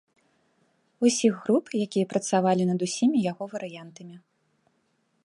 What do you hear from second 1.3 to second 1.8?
груп,